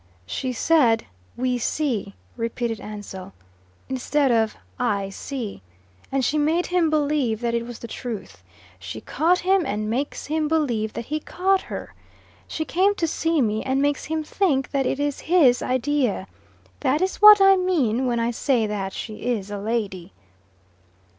"She 0.25 0.51
said 0.51 1.05
'we 1.37 1.59
see,'" 1.59 2.15
repeated 2.35 2.81
Ansell, 2.81 3.33
"instead 3.87 4.31
of 4.31 4.55
'I 4.79 5.09
see,' 5.11 5.61
and 6.11 6.25
she 6.25 6.39
made 6.39 6.65
him 6.65 6.89
believe 6.89 7.39
that 7.41 7.53
it 7.53 7.67
was 7.67 7.77
the 7.77 7.87
truth. 7.87 8.41
She 8.79 8.99
caught 8.99 9.37
him 9.37 9.63
and 9.63 9.91
makes 9.91 10.25
him 10.25 10.47
believe 10.47 10.93
that 10.93 11.05
he 11.05 11.19
caught 11.19 11.61
her. 11.61 11.93
She 12.47 12.65
came 12.65 12.95
to 12.95 13.05
see 13.07 13.43
me 13.43 13.61
and 13.61 13.79
makes 13.79 14.05
him 14.05 14.23
think 14.23 14.71
that 14.71 14.87
it 14.87 14.99
is 14.99 15.19
his 15.29 15.61
idea. 15.61 16.25
That 16.79 17.03
is 17.03 17.17
what 17.17 17.39
I 17.39 17.55
mean 17.55 18.07
when 18.07 18.19
I 18.19 18.31
say 18.31 18.65
that 18.65 18.93
she 18.93 19.17
is 19.27 19.51
a 19.51 19.59
lady." 19.59 20.13